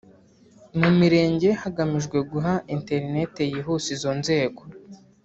mu 0.79 0.89
mirenge 0.99 1.49
hagamijwe 1.61 2.17
guha 2.31 2.53
internet 2.75 3.33
yihuse 3.53 3.87
izo 3.95 4.11
nzego” 4.19 4.61